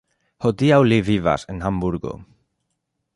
[0.45, 2.17] Hodiaŭ li vivas en Hamburgo.